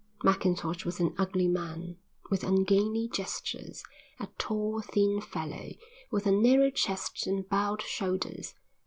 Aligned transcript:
Mackintosh 0.23 0.83
was 0.83 0.99
an 0.99 1.13
ugly 1.19 1.47
man, 1.47 1.97
with 2.31 2.43
ungainly 2.43 3.07
gestures, 3.07 3.83
a 4.19 4.29
tall 4.39 4.81
thin 4.81 5.21
fellow, 5.21 5.73
with 6.11 6.25
a 6.25 6.31
narrow 6.31 6.71
chest 6.71 7.27
and 7.27 7.47
bowed 7.47 7.83
shoulders. 7.83 8.55